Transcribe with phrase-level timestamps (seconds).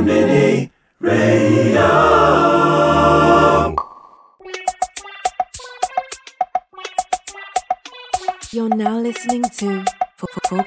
[0.00, 1.86] Mini Radio.
[8.52, 9.84] You're now listening to
[10.16, 10.64] For, for, for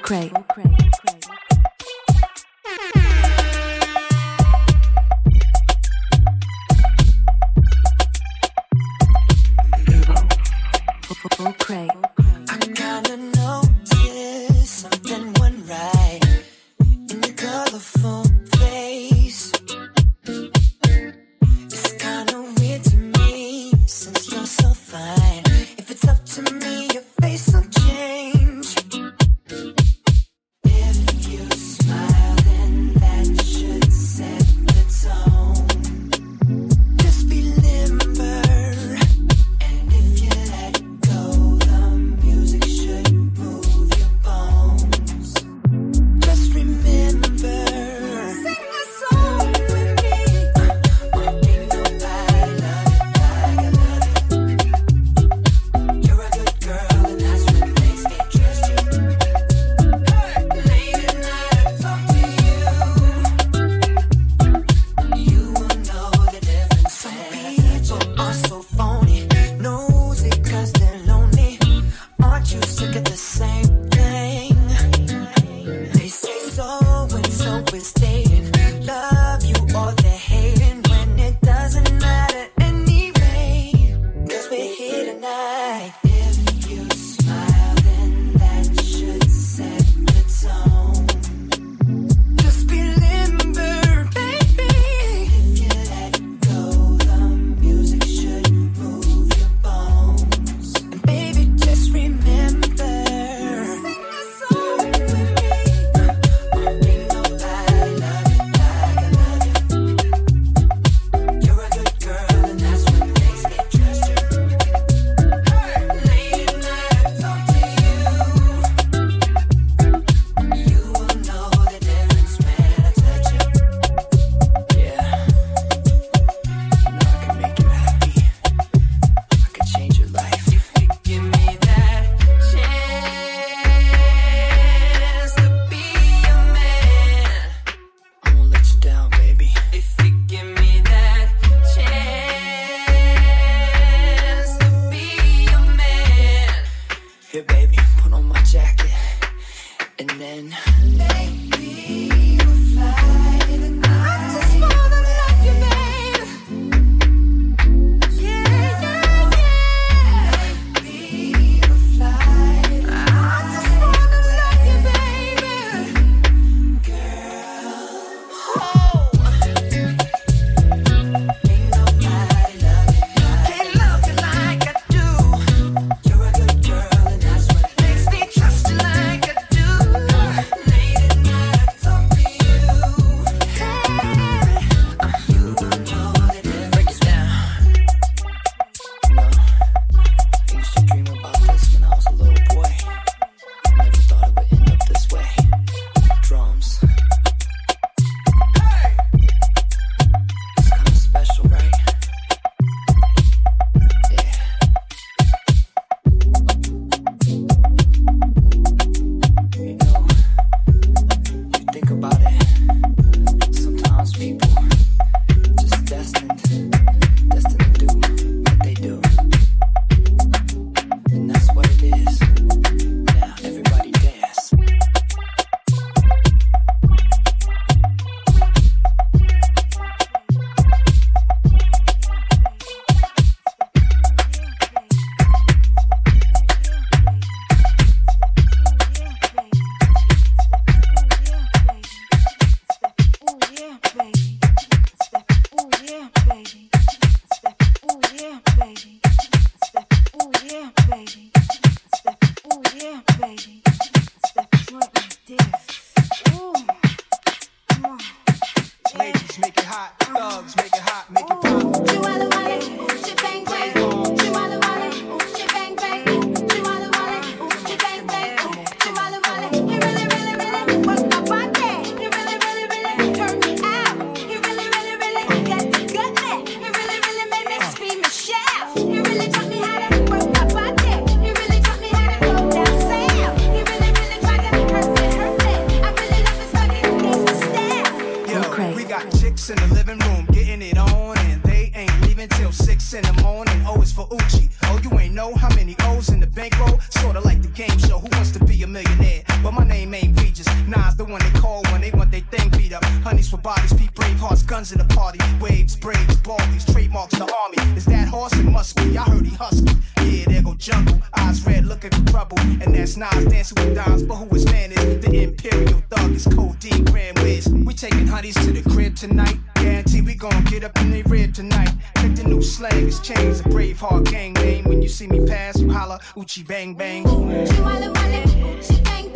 [324.34, 324.64] gang.
[324.64, 327.04] When you see me pass, you holla Uchi bang bang.
[327.04, 329.09] Bang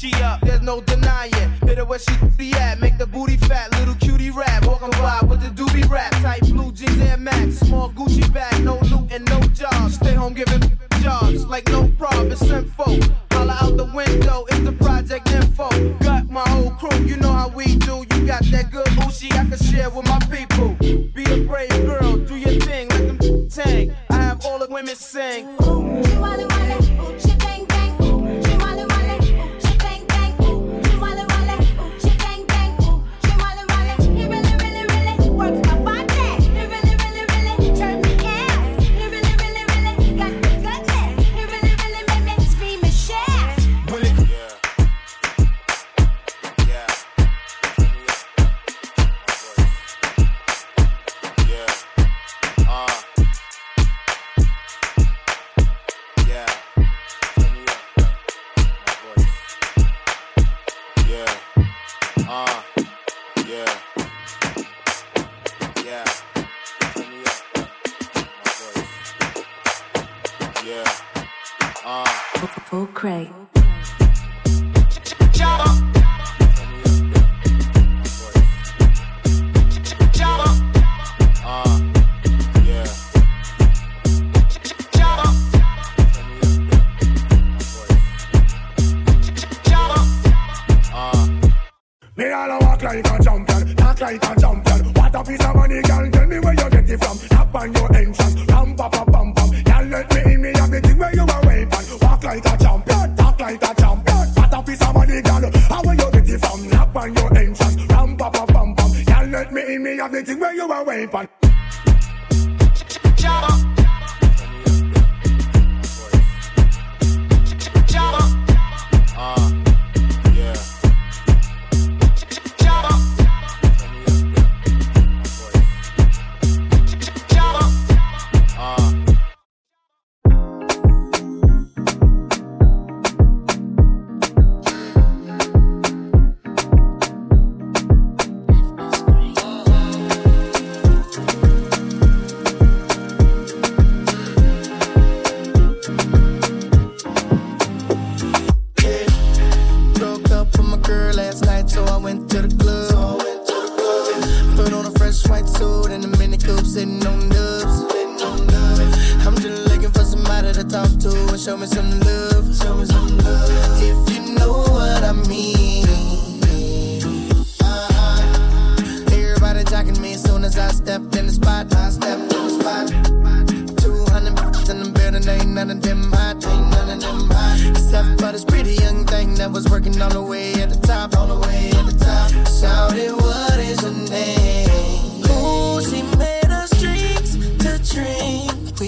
[0.00, 1.50] she up, there's no denying.
[1.66, 4.64] Hit her where she be at, make the booty fat, little cutie rap.
[4.66, 8.78] Walking by with the doobie rap, tight blue jeans and max, small Gucci bag, no
[8.90, 9.96] loot and no jobs.
[9.96, 10.62] Stay home giving
[11.02, 12.98] jobs like no problem, it's info.
[13.32, 15.68] Holla out the window, it's the project info.
[15.98, 18.04] Got my whole crew, you know how we do.
[18.10, 20.18] You got that good booty I can share with my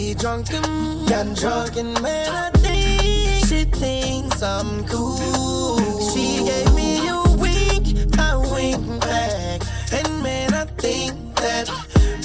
[0.03, 5.79] Got drunk and man, I think She thinks I'm cool.
[6.11, 11.71] She gave me a wink, I wink back, and man, I think that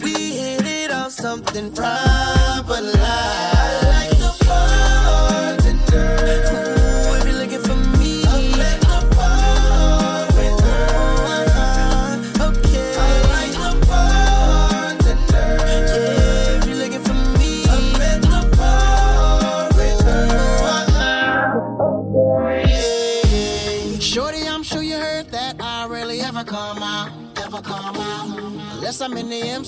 [0.04, 3.57] we hit it off something proper like.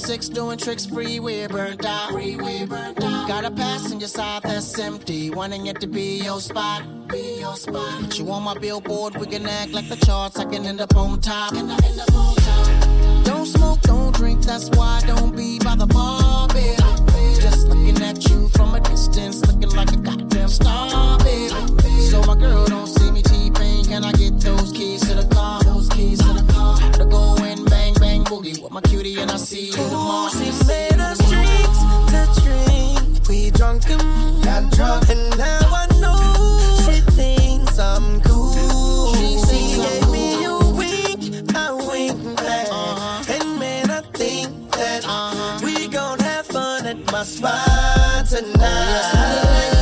[0.02, 2.12] Unless I'm in the M6 doing tricks free we burn burnt out.
[2.12, 3.28] Freeway burnt out.
[3.28, 6.84] Got a passenger side that's empty, wanting it to be your spot.
[7.10, 8.02] Be your spot.
[8.02, 10.38] Put you on my billboard, we can act like the charts.
[10.40, 11.54] I can end up on top.
[11.54, 13.26] End up, end up on top.
[13.26, 16.78] Don't smoke, don't drink, that's why I don't be by the bar, baby.
[17.42, 21.50] Just looking at you from a distance, looking like a goddamn star, baby.
[22.10, 25.62] So my girl don't see me T-Pain, can I get those keys to the car?
[25.64, 26.78] Those keys to the car.
[26.94, 27.39] To go and bang, bang,
[28.30, 29.74] boogie with my cutie and I see you.
[29.74, 31.80] She made us drinks
[32.14, 33.28] to drink.
[33.28, 36.20] We drunk and got drunk, and now I know
[36.86, 39.16] she thinks I'm cool.
[39.16, 43.34] She gave me a wink, I wink back, uh-huh.
[43.34, 45.60] and man, I think that uh-huh.
[45.64, 49.74] we gon' have fun at my spot tonight.
[49.74, 49.79] Ooh,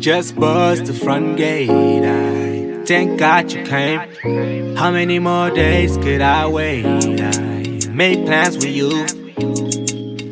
[0.00, 1.68] just buzzed the front gate.
[1.68, 4.74] I thank God you came.
[4.74, 6.86] How many more days could I wait?
[6.86, 8.90] I made plans with you,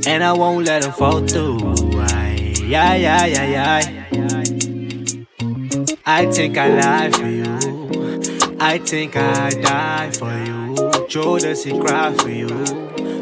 [0.07, 1.59] and I won't let them fall through.
[2.01, 3.99] I, yeah yeah yeah yeah.
[6.07, 8.57] I think I lie for you.
[8.59, 11.07] I think I die for you.
[11.09, 12.49] Judas, he cry for you.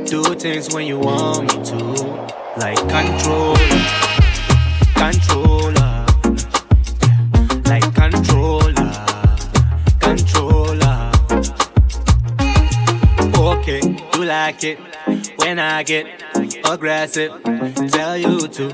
[0.07, 1.77] Do things when you want me to,
[2.57, 3.57] like control,
[4.95, 5.46] control.
[14.47, 14.79] like it
[15.41, 16.07] when I get
[16.65, 17.33] aggressive.
[17.91, 18.67] Tell you to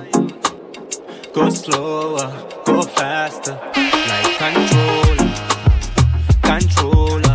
[1.33, 2.29] go slower,
[2.67, 3.59] go faster,
[4.11, 5.33] like controller,
[6.43, 7.32] controller.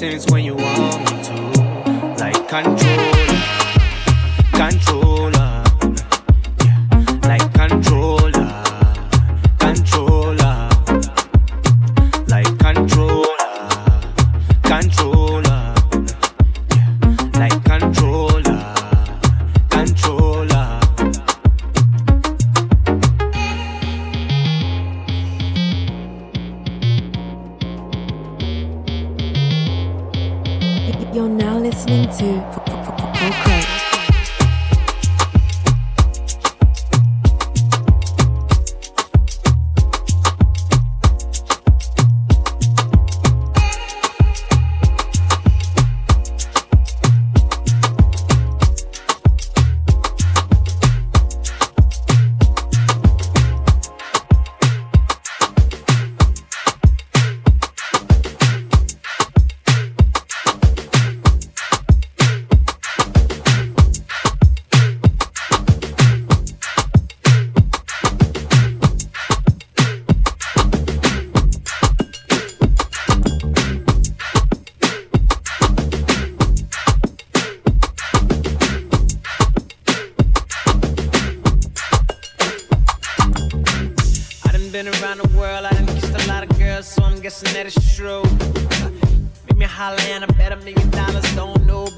[0.00, 0.97] when you want.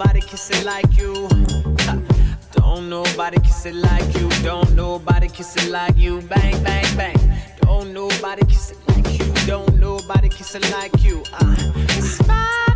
[0.01, 1.29] Nobody kiss it like you.
[2.53, 4.31] Don't nobody kiss it like you.
[4.43, 6.23] Don't nobody kiss it like you.
[6.23, 7.17] Bang, bang, bang.
[7.61, 9.31] Don't nobody kiss it like you.
[9.47, 11.23] Don't nobody kiss it like you.
[11.35, 11.55] Uh.
[11.99, 12.70] It's five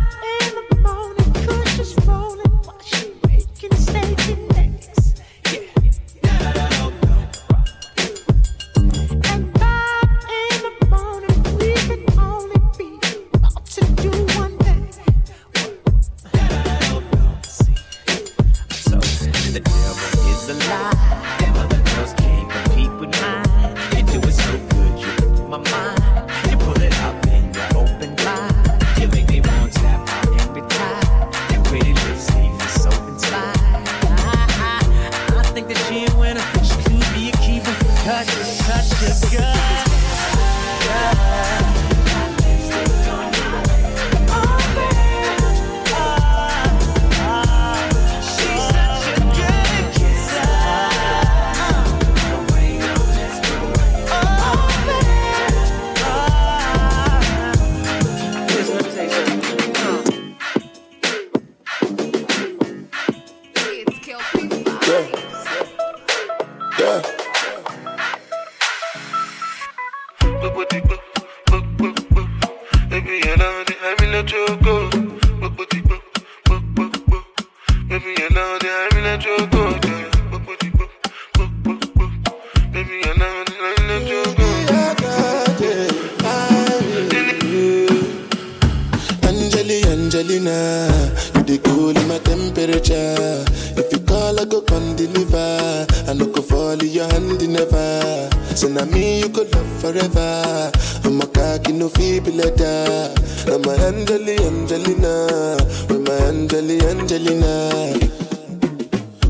[98.95, 100.71] me you could love forever.
[101.03, 103.13] I'm a cocky no feeble letter.
[103.47, 107.53] I'm a Angeli, Angelina, with my Angeli, Angelina.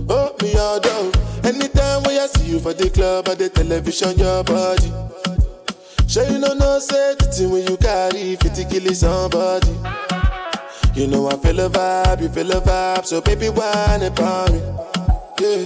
[0.07, 1.11] Oh, me all down.
[1.43, 4.89] Anytime when I see you for the club or the television, your body.
[6.07, 9.67] Sure you know no safety when you carry 50 kill somebody.
[10.93, 14.61] You know I feel a vibe, you feel a vibe, so baby whine about me.
[15.41, 15.65] Yeah,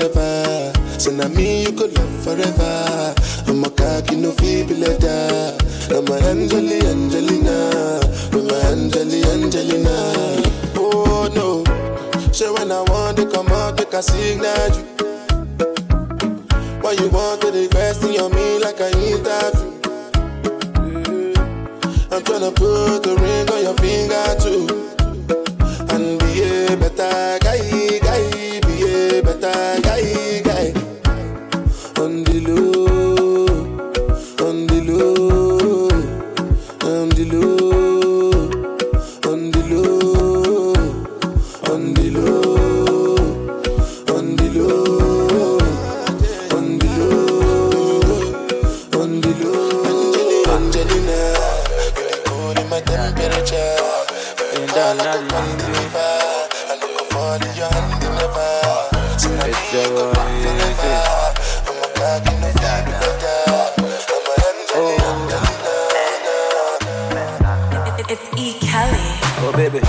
[0.00, 0.72] never.
[0.98, 3.14] So now me you could love forever.
[3.46, 5.56] I'm a cocky no feeble letter.
[5.92, 8.00] I'm a Angeli Angelina,
[8.32, 9.96] I'm a Angeli Angelina.
[10.76, 11.64] Oh no,
[12.32, 14.84] so when I want to come out, make a signal you.
[16.80, 19.68] Why you want to the question on me like I interview?
[22.12, 24.64] I'm tryna put the ring on your finger too.
[25.92, 27.39] And be a better
[54.96, 56.66] the feeble letter.
[56.66, 56.82] I'm
[67.86, 68.58] a It's E.
[68.58, 69.06] Kelly.
[69.42, 69.80] Oh baby,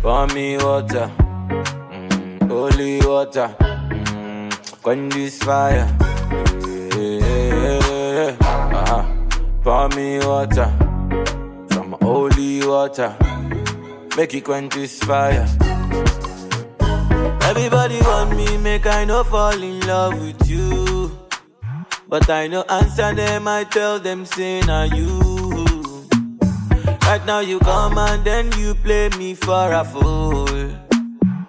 [0.00, 1.10] pour me water,
[1.90, 5.86] mm, holy water, mm, quench this fire.
[6.64, 8.36] Yeah, yeah, yeah, yeah.
[8.80, 9.02] Uh-huh.
[9.62, 10.72] Pour me water,
[11.70, 13.14] some holy water,
[14.16, 15.46] make it quench this fire.
[17.42, 21.10] Everybody want me, make I no fall in love with you.
[22.08, 25.20] But I no answer them, I tell them, say, na you.
[27.02, 30.48] Right now you come and then you play me for a fool.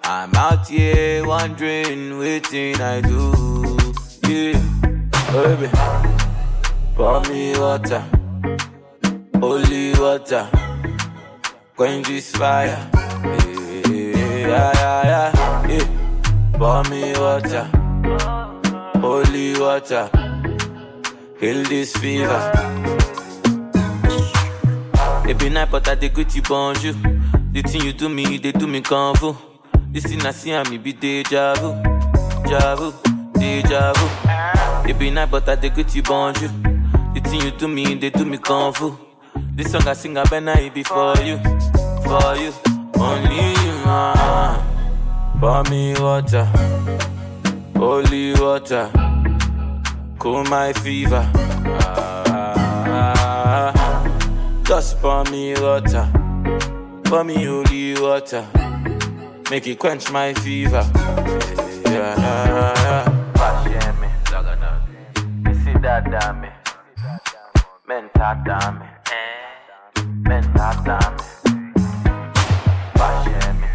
[0.04, 3.32] I'm out here wondering, waiting I do.
[4.28, 4.60] Yeah,
[5.30, 5.68] oh, baby,
[6.94, 8.04] pour me water,
[9.40, 10.48] holy water,
[11.76, 12.90] quench this fire.
[13.22, 16.58] Yeah, yeah, yeah, yeah.
[16.58, 17.64] Pour me water,
[19.00, 20.08] holy water,
[21.38, 22.52] Kill this fever.
[25.38, 26.94] Be night, but I dey greet you bonjour.
[27.52, 29.36] The thing you do me, they do me fu.
[29.92, 31.74] This thing I see and me be deja vu,
[32.44, 32.92] deja vu,
[33.34, 34.94] deja vu.
[34.98, 36.48] Be night, but I dey greet you bonjour.
[37.14, 39.05] The thing you do me, they do me fu.
[39.56, 41.38] This song I sing, I better it be for you,
[42.04, 42.52] for you,
[43.00, 43.74] only you.
[43.88, 44.62] Ah.
[45.40, 46.44] Pour me water,
[47.74, 48.90] holy water,
[50.18, 51.24] cool my fever.
[54.66, 56.06] Just pour me water,
[57.04, 58.44] pour me holy water,
[59.50, 60.82] make it quench my fever.
[63.32, 64.10] Pashemi,
[65.64, 66.50] me, dada me,
[67.88, 68.84] menta dame,
[70.36, 71.16] menta dame.
[72.98, 73.68] Pashemi,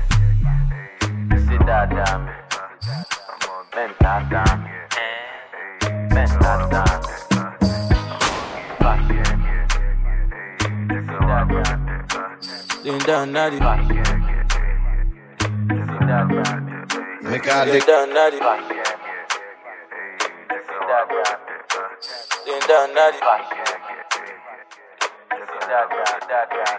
[1.30, 2.32] Missy dada me,
[12.84, 13.60] Ding dong daddy,
[15.68, 16.74] Missy dada me.
[17.30, 17.82] Make I ding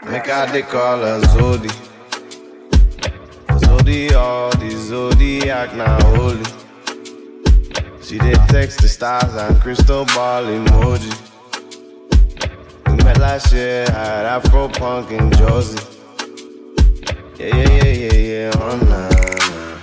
[0.04, 1.70] make I lick all her Zodi.
[3.60, 6.44] Zodi, all the Zodiac now holy.
[8.02, 11.12] She did text the stars and crystal ball emoji.
[12.86, 15.78] We met last year at Afro Punk in Jersey.
[17.38, 19.08] Yeah, yeah, yeah, yeah, yeah, oh nah,
[19.48, 19.80] nah.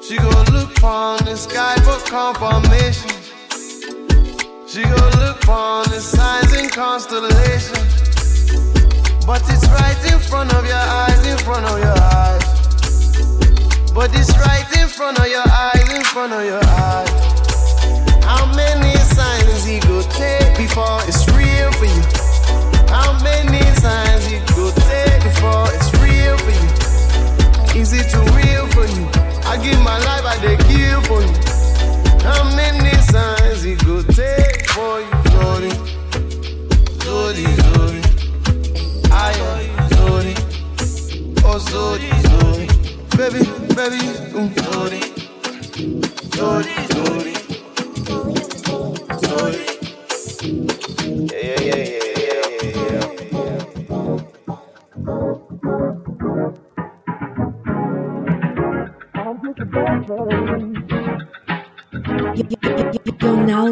[0.00, 3.21] She go look on the sky for confirmation.
[4.72, 7.76] She go look on the signs and constellations.
[9.26, 12.40] But it's right in front of your eyes, in front of your eyes.
[13.92, 17.12] But it's right in front of your eyes, in front of your eyes.
[18.24, 22.04] How many signs he go take before it's real for you?
[22.88, 27.78] How many signs he go take before it's real for you?
[27.78, 29.04] Is it too real for you?
[29.44, 31.34] I give my life, I dey kill for you.
[32.24, 35.08] How many signs he go take for you?
[37.04, 38.02] Zodi, Zodi.
[39.10, 39.12] I
[39.48, 40.34] am Zodi.
[41.44, 42.66] Oh, Zodi, Zodi.
[43.16, 43.40] Baby,
[43.76, 44.00] baby,
[44.34, 45.02] um, ooh, Zodi.
[46.36, 47.34] Zodi, Zodi.
[49.26, 49.64] Zodi.
[51.32, 52.11] Yeah, yeah, yeah,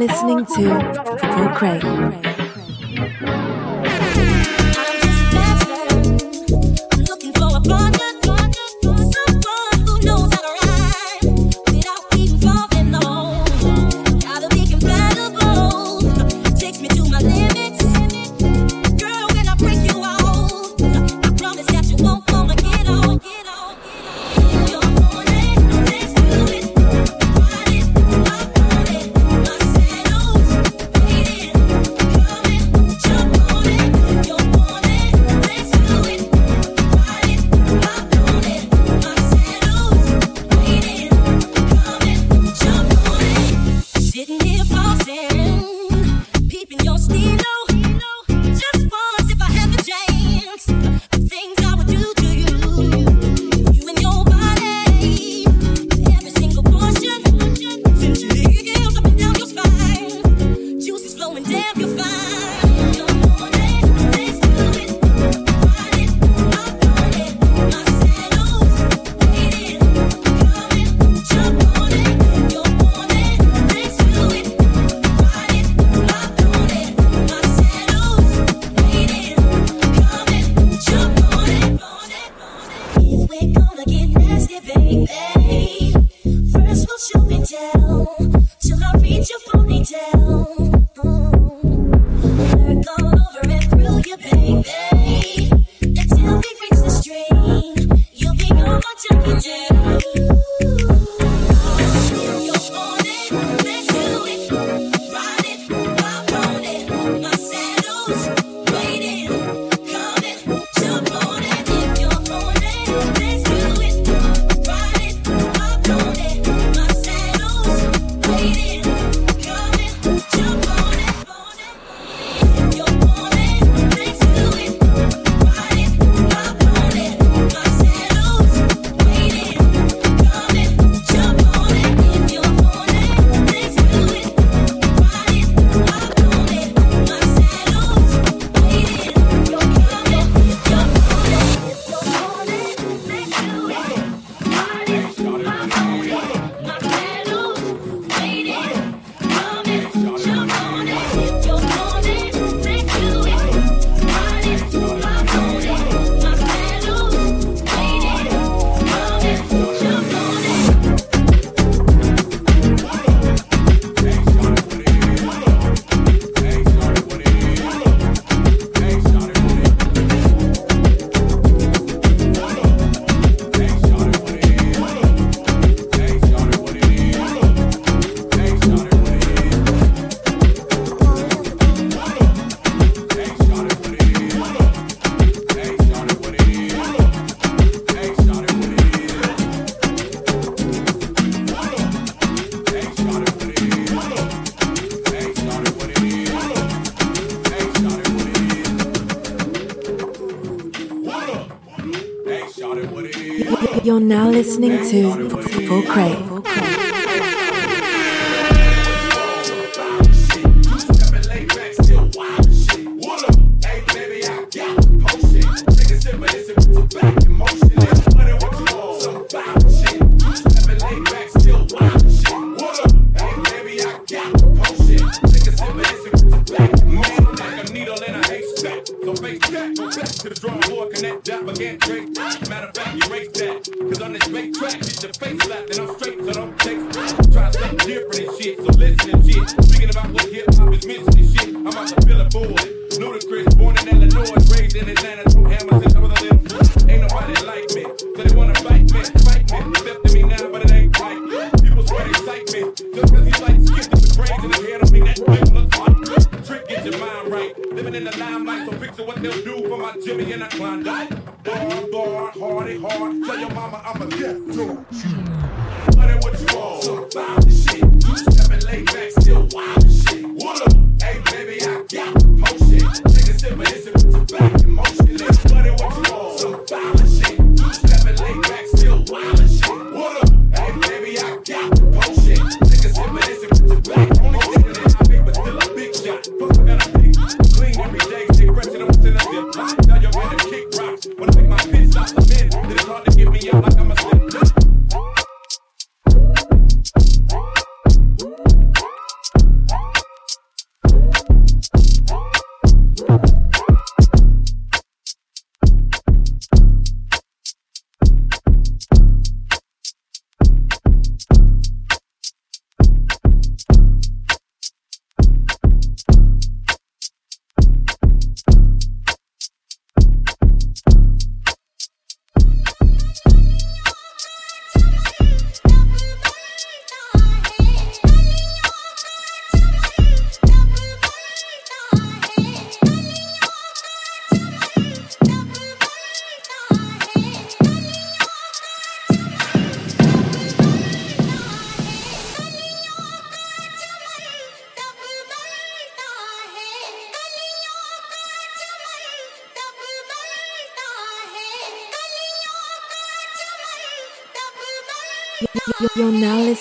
[0.01, 0.63] listening to
[1.35, 2.30] Full Crate.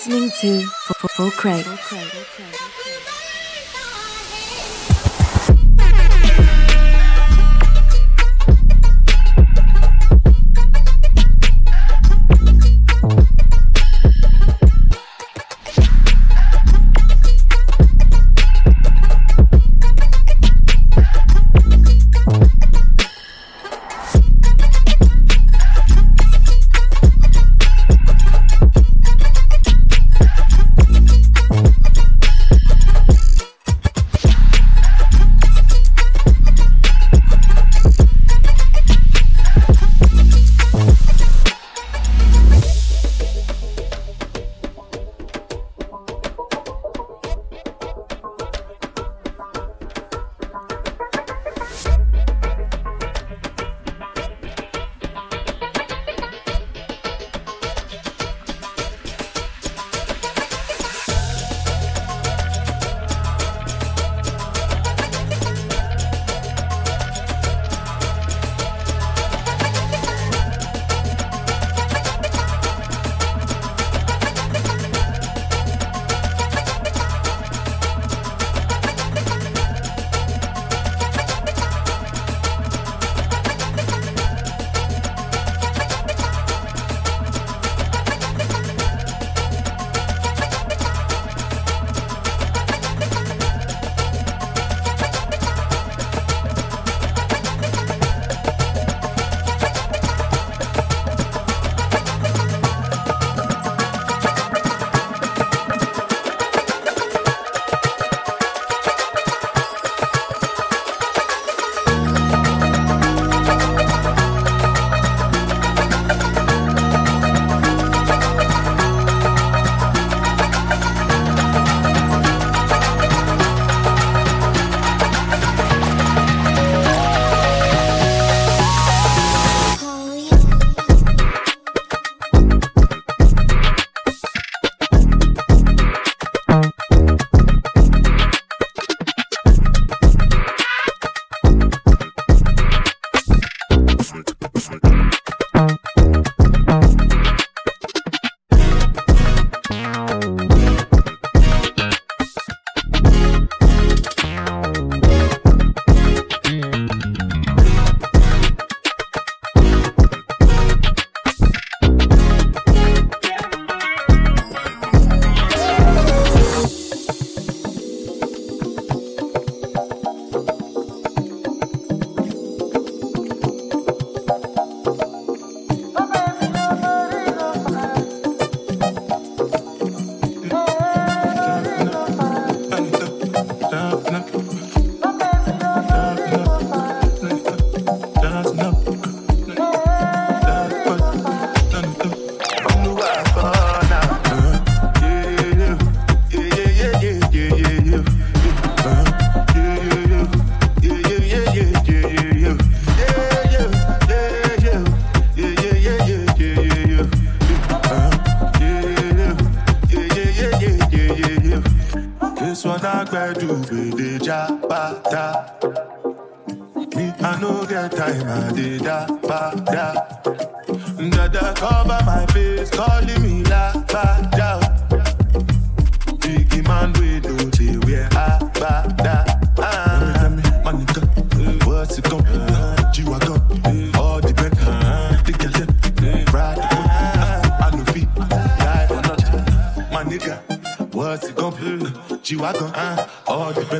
[0.07, 0.65] Listening to
[1.09, 2.58] Full Crate.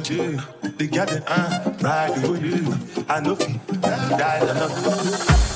[0.09, 0.39] you.
[0.77, 3.05] The girl that I ride with you.
[3.07, 3.59] I know fi
[4.17, 5.48] die, I know.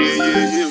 [0.00, 0.69] yeah, yeah.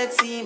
[0.00, 0.42] sexy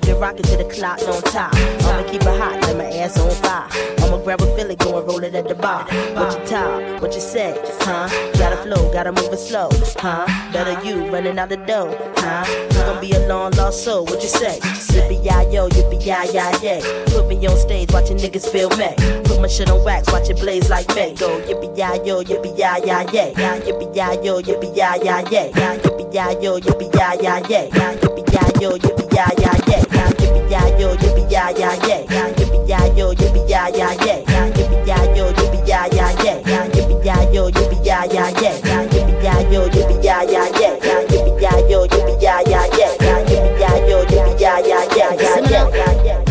[0.00, 1.54] keep it rocking to the clock on top.
[1.54, 3.68] I'ma keep it hot, let my ass on fire.
[4.02, 5.84] I'ma grab a Philly, go and roll it at the bar.
[6.14, 8.08] What you talk, what you say, huh?
[8.38, 10.26] Gotta flow, gotta move it slow, huh?
[10.52, 12.44] Better you running out the dough, huh?
[12.48, 14.58] You gon' be a long lost soul, what you say?
[14.60, 17.04] Yippee yi yo, yippee yi yi yay.
[17.06, 18.94] Put me on stage, watching niggas feel me.
[19.24, 21.14] Put my shit on wax, watch it blaze like me.
[21.14, 23.32] Go yippee yi yo, yippee yi yi yay.
[23.34, 28.32] Yippee yi yo, yippee yi yi yay yeah yo yo, be yeah yeah yeah yippee
[28.32, 29.82] yeah yo yo, be yeah yeah yeah
[30.18, 32.00] yippee yeah yo yo, be yeah yeah yeah
[32.36, 34.18] yippee yeah yo yo, be yeah yeah yeah
[34.50, 36.38] yippee yeah yo yo, be yeah yeah yeah
[36.74, 38.58] yippee yeah yo yo, be yeah yeah yeah
[38.90, 40.74] yippee yeah yo yo, be yeah yeah yeah
[41.10, 45.14] yippee yeah yo yippee yeah yeah yeah yeah yippee yeah yo yippee yeah yeah yeah
[45.14, 46.29] yeah yeah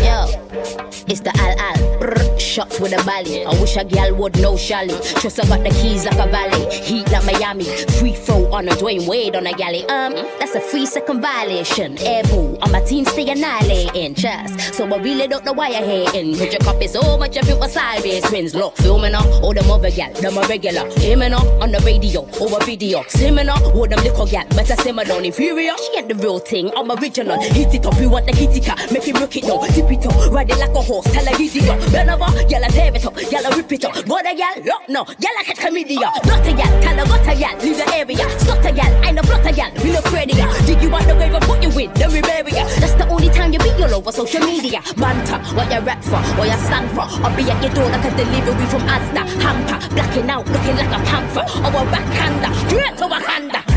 [2.49, 3.45] shots with a bally.
[3.45, 4.95] I wish a gal would know Shally.
[5.21, 6.65] Trust I got the keys like a valley.
[6.73, 7.65] Heat like Miami.
[7.99, 9.85] Free throw on a Dwyane Wade on a galley.
[9.85, 11.97] Um, that's a free second violation.
[11.99, 12.23] Air
[12.61, 14.15] on my team stay annihilating.
[14.15, 14.73] Trust.
[14.73, 16.37] So I really don't know why you're hating.
[16.37, 18.23] Put your copy so much of it was sideways.
[18.23, 19.25] Twins look, filming up.
[19.43, 20.89] All them other gal, them a regular.
[21.01, 23.01] Aiming up on the radio, over video.
[23.03, 24.45] Slimming up, all them little gal.
[24.49, 25.73] Better simmer down inferior.
[25.77, 26.71] She ain't the real thing.
[26.75, 27.39] I'm original.
[27.41, 28.91] Hit it up, we want the kitty cat.
[28.91, 29.61] Make him rock it now.
[29.67, 31.05] Tip it up, ride it like a horse.
[31.11, 31.79] Tell her giddy up.
[31.91, 33.15] Bend over, gal a tear it up.
[33.15, 33.95] Gal a rip it up.
[34.07, 35.03] What a gal, look no.
[35.03, 36.09] Gal a catch chlamydia.
[36.25, 37.57] Not a gal, tell her what a gal.
[37.59, 38.25] Leave the area.
[38.39, 39.71] Slot a gal, I know flot a gal.
[39.83, 40.33] We look ready.
[40.65, 41.93] Dig you out the grave and put you in.
[41.93, 42.65] Then we bury ya.
[42.79, 44.81] That's the only time you be all over social media.
[44.97, 47.05] Banter, what you rap for, what you stand for.
[47.25, 49.23] I'll be at your door like a delivery from Asda.
[49.41, 51.45] Hamper, blacking out, looking like a panther.
[51.63, 53.68] Or a backhander, straight to Wakanda.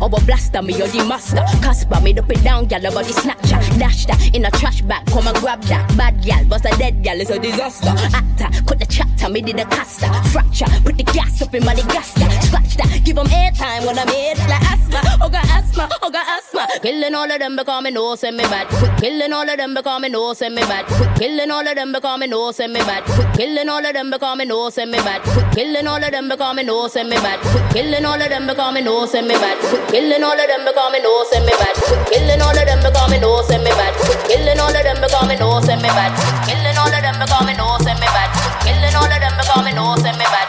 [0.00, 1.42] A blaster, me or the master.
[1.62, 3.58] Casper, made up and down, gal, body snatcher.
[3.78, 5.96] Dash that in a trash bag, come and grab that.
[5.96, 7.88] Bad gal, bust a dead gal, it's a disaster.
[8.14, 10.12] Actor, cut the chapter, me did a caster.
[10.30, 12.28] Fracture, put the gas up in my gaster.
[12.46, 12.85] Scratch that,
[13.16, 15.00] give them airtime when I'm here, like asthma.
[15.20, 16.66] Oh, got asthma, oh, got asthma.
[16.82, 18.68] Killing all of them because me know send me bad.
[19.00, 20.84] Killing all of them because me know send me bad.
[21.18, 23.04] Killing all of them because me know send me bad.
[23.36, 25.22] Killing all of them because me know send me bad.
[25.54, 27.40] Killing all of them because me know send me bad.
[27.72, 29.58] Killing all of them because me know send me bad.
[29.90, 31.78] Killing all of them because me know send me bad.
[32.12, 33.94] Killing all of them because me know send me bad.
[34.28, 36.12] Killing all of them because me know send me bad.
[36.44, 38.30] Killing all of them because me know bad.
[38.64, 40.45] Killing all of them because me know send me bad.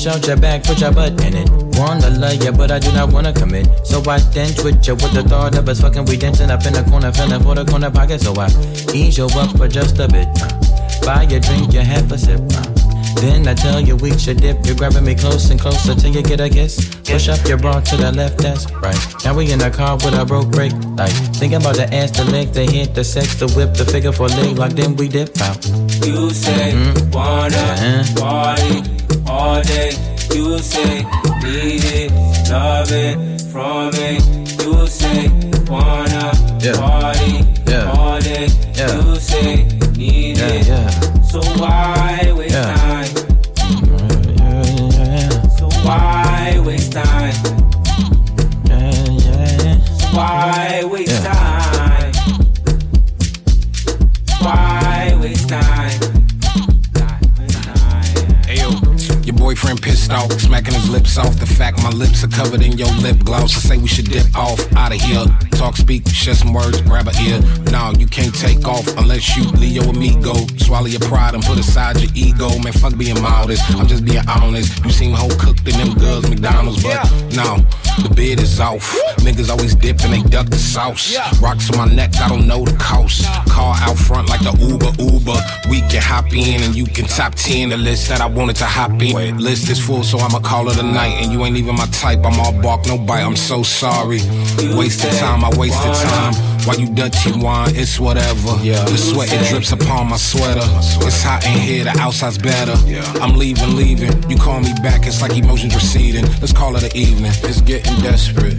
[0.00, 1.50] Push out your back, put your butt in it.
[1.76, 3.68] Wanna love ya, but I do not wanna commit.
[3.84, 6.06] So I then with ya with the thought of us fucking.
[6.06, 8.22] We dancing up in the corner, feeling for the corner pocket.
[8.22, 8.48] So I
[8.94, 10.26] ease you up for just a bit.
[10.40, 10.48] uh.
[11.04, 12.40] Buy a drink, you have a sip.
[12.40, 12.64] uh.
[13.20, 14.64] Then I tell you we should dip.
[14.64, 16.80] You're grabbing me close and closer till you get a kiss.
[17.04, 18.96] Push up your bra to the left, that's right.
[19.26, 21.12] Now we in the car with a broke brake light.
[21.36, 24.28] Thinking about the ass, the leg, the hit, the sex, the whip, the figure for
[24.28, 24.70] leg lock.
[24.70, 25.60] Then we dip out.
[26.08, 26.72] You say
[27.12, 29.90] wanna party all day.
[30.34, 31.02] You say
[31.42, 32.10] need it,
[32.50, 33.16] love it
[33.52, 34.10] from me.
[34.62, 35.28] You say
[35.68, 36.32] wanna
[36.78, 37.32] party
[37.96, 38.46] all day.
[38.78, 39.64] You say
[39.96, 40.66] need it.
[41.30, 42.74] So why waste Yeah.
[42.74, 43.12] time?
[45.58, 47.34] So why waste time?
[50.12, 51.59] Why waste time?
[59.50, 61.34] Boyfriend pissed off, smacking his lips off.
[61.40, 63.56] The fact my lips are covered in your lip gloss.
[63.56, 65.26] I say we should dip off out of here.
[65.58, 67.40] Talk, speak, share some words, grab a ear.
[67.72, 70.34] No, you can't take off unless you Leo amigo.
[70.58, 72.48] Swallow your pride and put aside your ego.
[72.60, 73.68] Man, fuck being modest.
[73.74, 74.84] I'm just being honest.
[74.84, 77.02] You seem whole cooked in them girls McDonald's, but
[77.34, 77.58] no.
[78.02, 78.96] The bid is off.
[79.18, 81.16] Niggas always dip and they duck the sauce.
[81.40, 83.24] Rocks on my neck, I don't know the cost.
[83.50, 85.38] Car out front like the Uber Uber.
[85.68, 88.64] We can hop in and you can top 10 the list that I wanted to
[88.64, 89.39] hop in.
[89.40, 91.22] List is full, so I'ma call it a night.
[91.22, 92.18] And you ain't even my type.
[92.24, 93.22] I'm all bark, no bite.
[93.22, 94.20] I'm so sorry.
[94.76, 96.34] Wasted time, I wasted time.
[96.66, 98.52] Why you dirty wine, it's whatever.
[98.60, 100.60] The sweat it drips upon my sweater.
[101.06, 102.74] It's hot in here, the outside's better.
[103.18, 104.12] I'm leaving, leaving.
[104.28, 106.26] You call me back, it's like emotions receding.
[106.40, 107.32] Let's call it an evening.
[107.42, 108.58] It's getting desperate.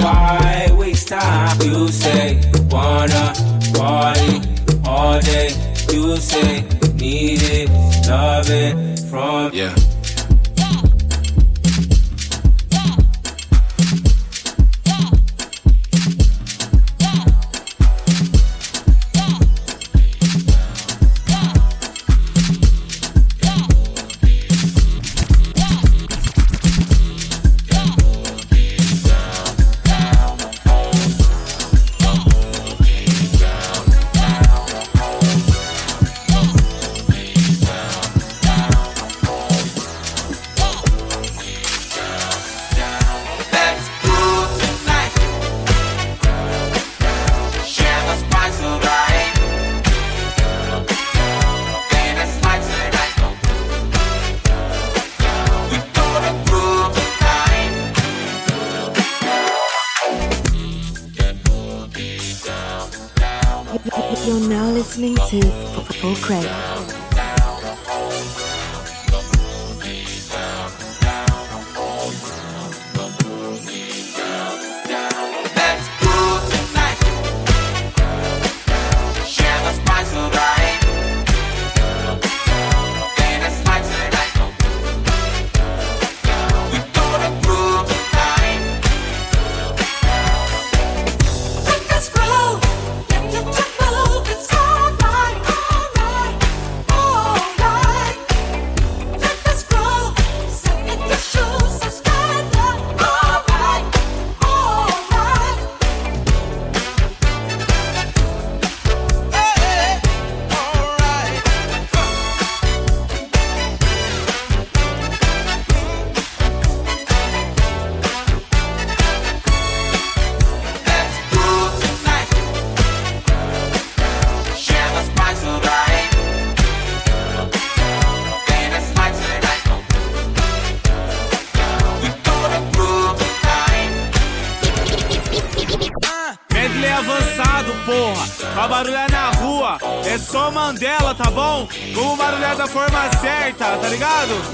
[0.00, 1.60] Why waste time?
[1.60, 3.34] You say wanna
[3.74, 4.40] party
[4.86, 5.50] all day.
[5.92, 6.62] You say
[6.94, 7.68] need it,
[8.08, 9.74] love it from yeah.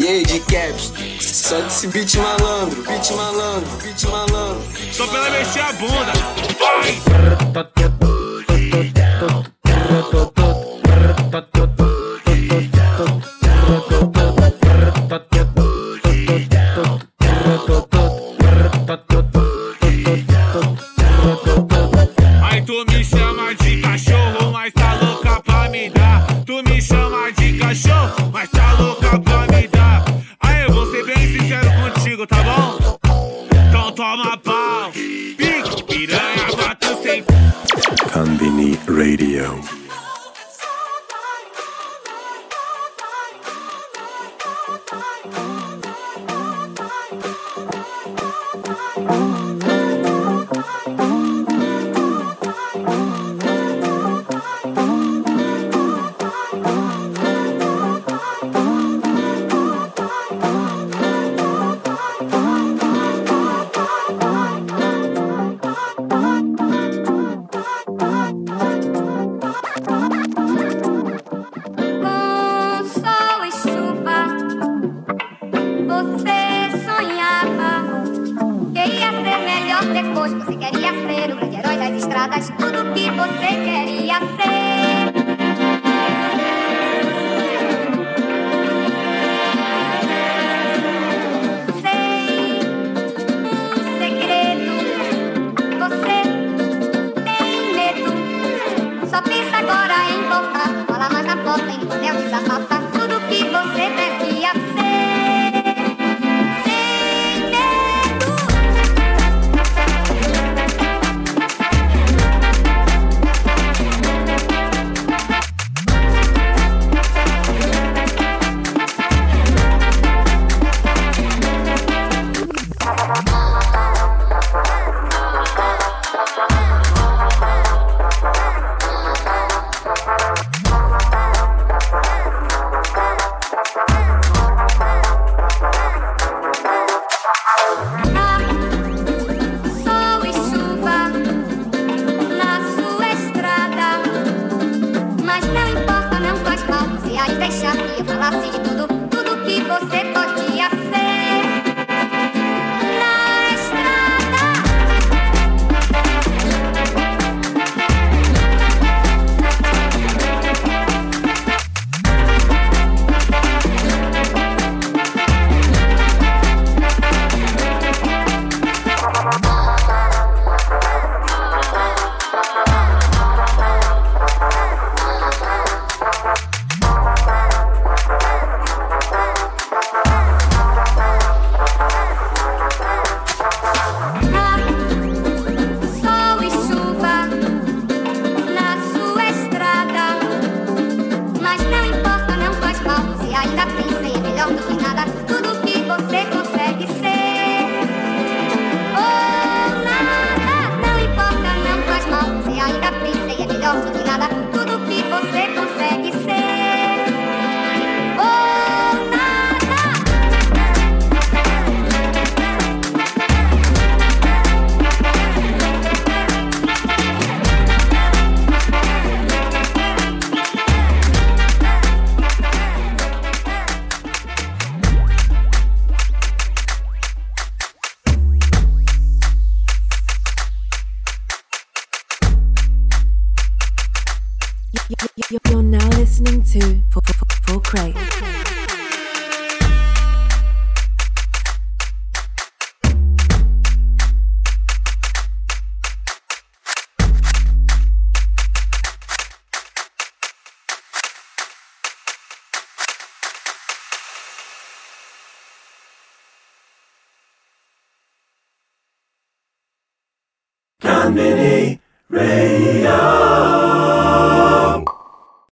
[0.05, 4.63] E aí, de caps, só desse beat malandro, beat malandro, beat malandro.
[4.93, 6.13] Só pela mexer a bunda.
[6.59, 7.53] Vai!
[7.55, 7.64] Tá